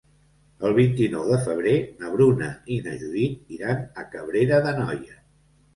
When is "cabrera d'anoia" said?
4.17-5.25